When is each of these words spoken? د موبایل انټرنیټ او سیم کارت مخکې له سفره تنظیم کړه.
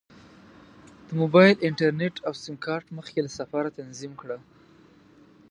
د 1.07 1.09
موبایل 1.21 1.55
انټرنیټ 1.67 2.15
او 2.27 2.33
سیم 2.43 2.55
کارت 2.65 2.87
مخکې 2.97 3.19
له 3.25 3.31
سفره 3.39 3.75
تنظیم 3.79 4.13
کړه. 4.21 4.37